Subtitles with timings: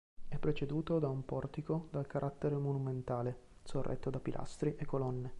[0.27, 5.29] È preceduto da un portico dal carattere monumentale, sorretto da pilastri e colonne.